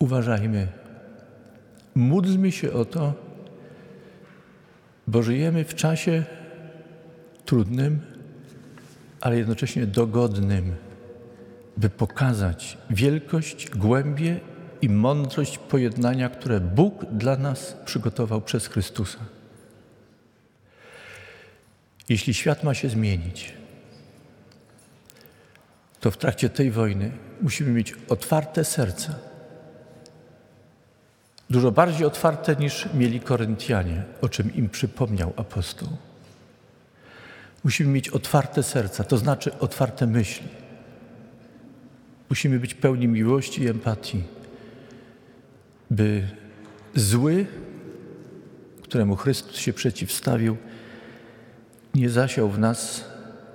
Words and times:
Uważajmy. 0.00 0.68
Módlmy 1.94 2.52
się 2.52 2.72
o 2.72 2.84
to, 2.84 3.14
bo 5.06 5.22
żyjemy 5.22 5.64
w 5.64 5.74
czasie 5.74 6.24
trudnym, 7.44 8.00
ale 9.20 9.38
jednocześnie 9.38 9.86
dogodnym, 9.86 10.74
by 11.76 11.90
pokazać 11.90 12.78
wielkość, 12.90 13.70
głębię 13.70 14.40
i 14.82 14.88
mądrość 14.88 15.58
pojednania, 15.58 16.28
które 16.28 16.60
Bóg 16.60 17.04
dla 17.04 17.36
nas 17.36 17.76
przygotował 17.84 18.40
przez 18.40 18.66
Chrystusa. 18.66 19.18
Jeśli 22.08 22.34
świat 22.34 22.64
ma 22.64 22.74
się 22.74 22.88
zmienić, 22.88 23.54
to 26.00 26.10
w 26.10 26.16
trakcie 26.16 26.48
tej 26.48 26.70
wojny 26.70 27.10
musimy 27.42 27.70
mieć 27.70 27.94
otwarte 28.08 28.64
serca. 28.64 29.29
Dużo 31.50 31.72
bardziej 31.72 32.06
otwarte 32.06 32.56
niż 32.56 32.88
mieli 32.94 33.20
Koryntianie, 33.20 34.02
o 34.20 34.28
czym 34.28 34.54
im 34.54 34.68
przypomniał 34.68 35.32
apostoł. 35.36 35.88
Musimy 37.64 37.92
mieć 37.92 38.08
otwarte 38.08 38.62
serca, 38.62 39.04
to 39.04 39.18
znaczy 39.18 39.58
otwarte 39.58 40.06
myśli. 40.06 40.48
Musimy 42.30 42.58
być 42.58 42.74
pełni 42.74 43.08
miłości 43.08 43.62
i 43.62 43.68
empatii, 43.68 44.22
by 45.90 46.28
zły, 46.94 47.46
któremu 48.82 49.16
Chrystus 49.16 49.56
się 49.56 49.72
przeciwstawił, 49.72 50.56
nie 51.94 52.10
zasiał 52.10 52.50
w 52.50 52.58
nas 52.58 53.04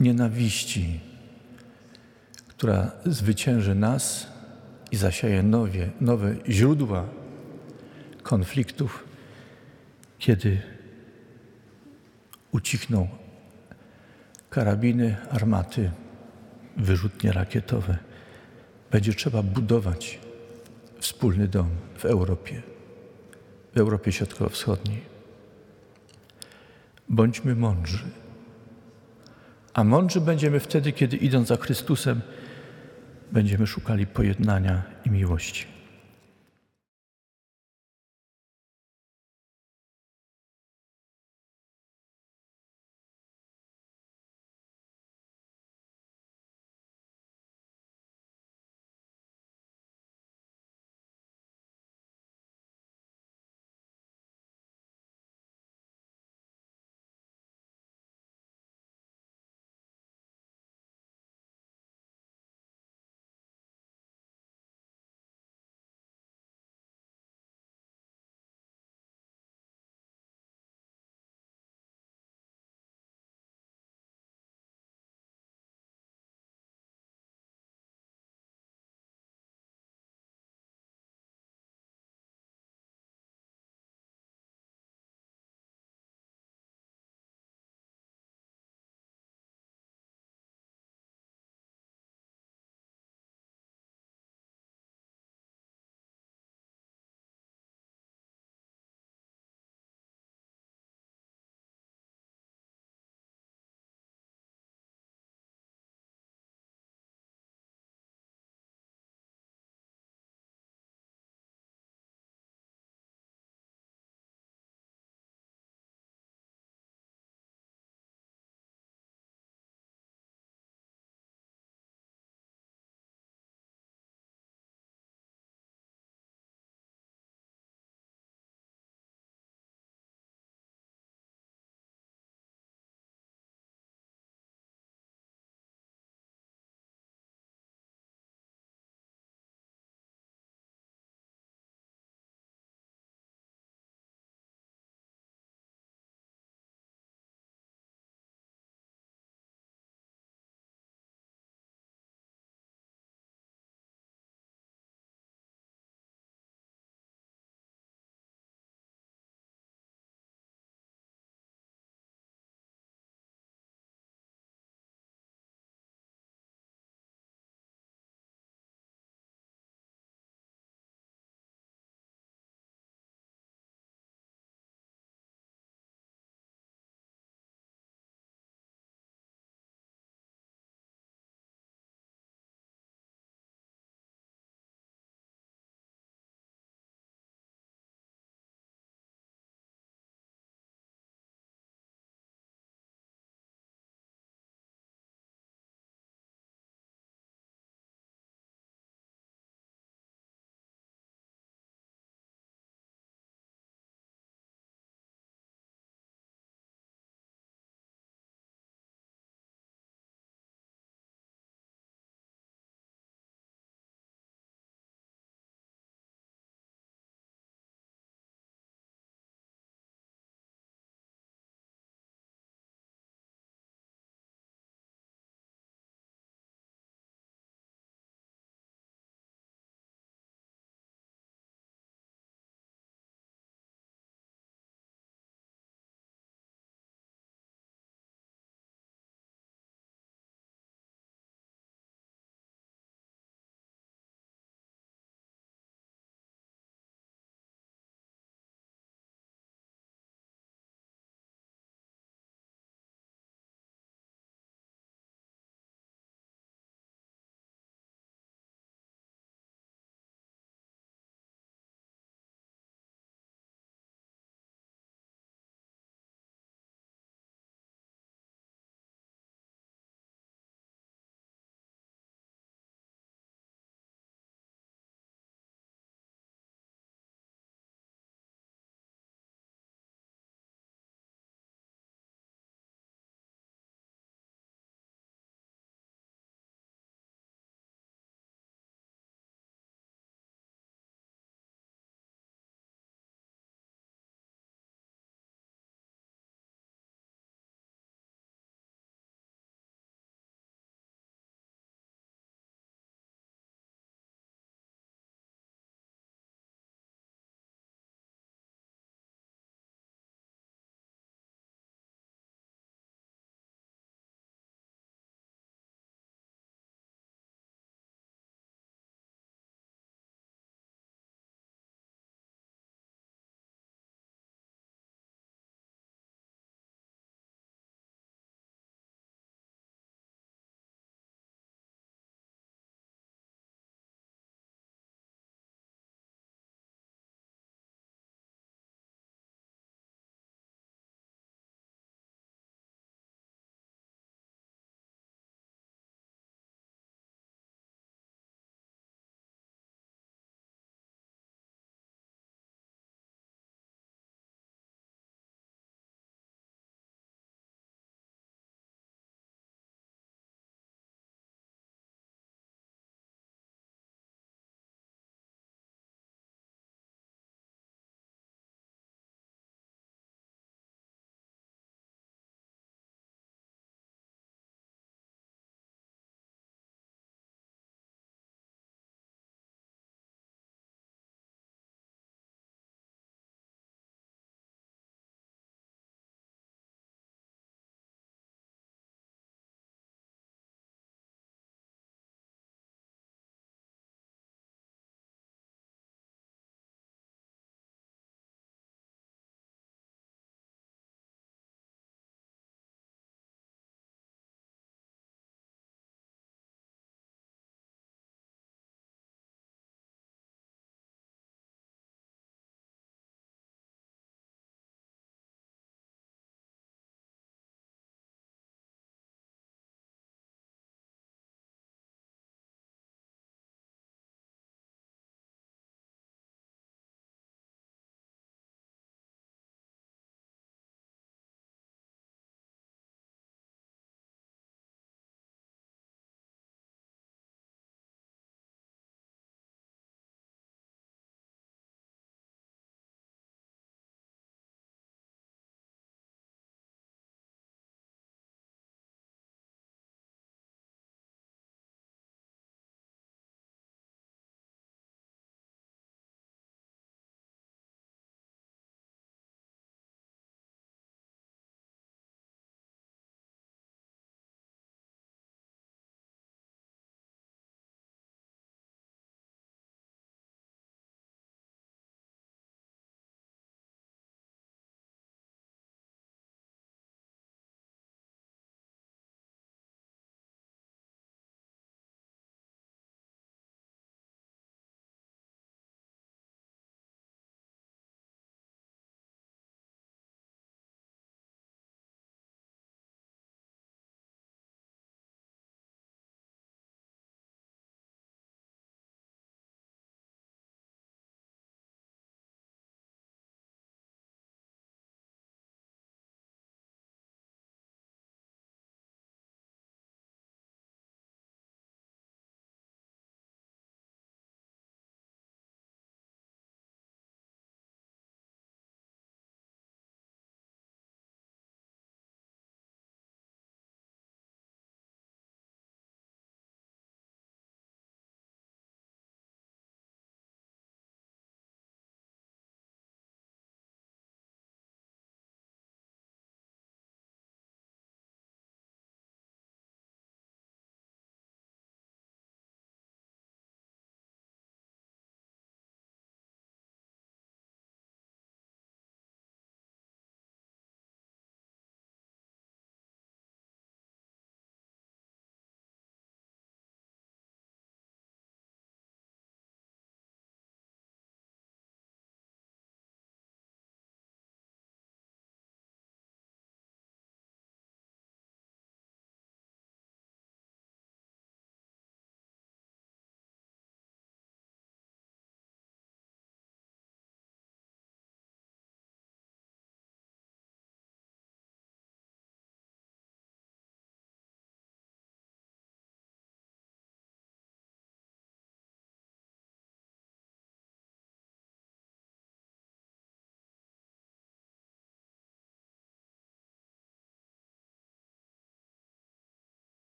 nienawiści, 0.00 1.00
która 2.48 2.90
zwycięży 3.06 3.74
nas 3.74 4.26
i 4.92 4.96
zasieje 4.96 5.42
nowe, 5.42 5.90
nowe 6.00 6.34
źródła 6.48 7.06
konfliktów, 8.26 9.04
kiedy 10.18 10.62
ucichną 12.52 13.08
karabiny, 14.50 15.16
armaty, 15.30 15.90
wyrzutnie 16.76 17.32
rakietowe. 17.32 17.98
Będzie 18.90 19.14
trzeba 19.14 19.42
budować 19.42 20.20
wspólny 21.00 21.48
dom 21.48 21.68
w 21.98 22.04
Europie, 22.04 22.62
w 23.74 23.78
Europie 23.78 24.12
Środkowo-Wschodniej. 24.12 25.00
Bądźmy 27.08 27.54
mądrzy. 27.54 28.04
A 29.74 29.84
mądrzy 29.84 30.20
będziemy 30.20 30.60
wtedy, 30.60 30.92
kiedy 30.92 31.16
idąc 31.16 31.48
za 31.48 31.56
Chrystusem, 31.56 32.20
będziemy 33.32 33.66
szukali 33.66 34.06
pojednania 34.06 34.82
i 35.04 35.10
miłości. 35.10 35.75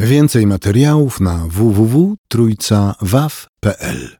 Więcej 0.00 0.46
materiałów 0.46 1.20
na 1.20 1.46
www.trójcawaw.pl 1.48 4.16